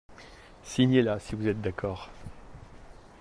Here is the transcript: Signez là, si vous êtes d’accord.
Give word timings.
Signez 0.63 1.03
là, 1.03 1.19
si 1.19 1.35
vous 1.35 1.47
êtes 1.47 1.61
d’accord. 1.61 2.09